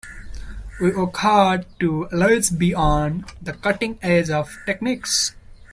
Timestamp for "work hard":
0.93-1.67